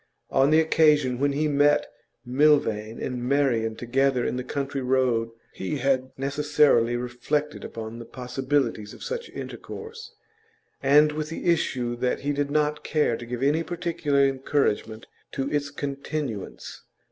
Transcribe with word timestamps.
On 0.31 0.49
the 0.49 0.59
occasion 0.59 1.19
when 1.19 1.33
he 1.33 1.47
met 1.47 1.85
Milvain 2.25 2.99
and 2.99 3.23
Marian 3.23 3.75
together 3.75 4.25
in 4.25 4.35
the 4.35 4.43
country 4.43 4.81
road 4.81 5.29
he 5.53 5.77
had 5.77 6.09
necessarily 6.17 6.95
reflected 6.97 7.63
upon 7.63 7.99
the 7.99 8.05
possibilities 8.05 8.95
of 8.95 9.03
such 9.03 9.29
intercourse, 9.29 10.15
and 10.81 11.11
with 11.11 11.29
the 11.29 11.45
issue 11.45 11.95
that 11.97 12.21
he 12.21 12.31
did 12.31 12.49
not 12.49 12.83
care 12.83 13.15
to 13.15 13.27
give 13.27 13.43
any 13.43 13.61
particular 13.61 14.25
encouragement 14.25 15.05
to 15.33 15.47
its 15.51 15.69
continuance. 15.69 16.81